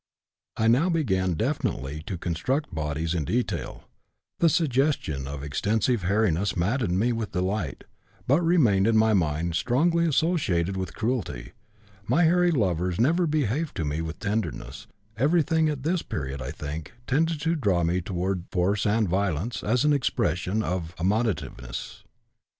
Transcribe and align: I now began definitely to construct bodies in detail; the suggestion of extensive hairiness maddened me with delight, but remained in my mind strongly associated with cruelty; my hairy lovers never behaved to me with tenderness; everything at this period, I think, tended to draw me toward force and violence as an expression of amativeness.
I 0.57 0.67
now 0.67 0.89
began 0.89 1.35
definitely 1.35 2.01
to 2.07 2.17
construct 2.17 2.73
bodies 2.73 3.13
in 3.13 3.23
detail; 3.23 3.83
the 4.39 4.49
suggestion 4.49 5.27
of 5.27 5.43
extensive 5.43 6.01
hairiness 6.05 6.55
maddened 6.57 6.97
me 6.97 7.13
with 7.13 7.33
delight, 7.33 7.83
but 8.25 8.41
remained 8.41 8.87
in 8.87 8.97
my 8.97 9.13
mind 9.13 9.53
strongly 9.53 10.07
associated 10.07 10.75
with 10.75 10.95
cruelty; 10.95 11.51
my 12.07 12.23
hairy 12.23 12.49
lovers 12.49 12.99
never 12.99 13.27
behaved 13.27 13.75
to 13.77 13.85
me 13.85 14.01
with 14.01 14.17
tenderness; 14.17 14.87
everything 15.17 15.69
at 15.69 15.83
this 15.83 16.01
period, 16.01 16.41
I 16.41 16.49
think, 16.49 16.93
tended 17.05 17.39
to 17.41 17.53
draw 17.55 17.83
me 17.83 18.01
toward 18.01 18.45
force 18.51 18.87
and 18.87 19.07
violence 19.07 19.63
as 19.63 19.85
an 19.85 19.93
expression 19.93 20.63
of 20.63 20.95
amativeness. 20.97 22.01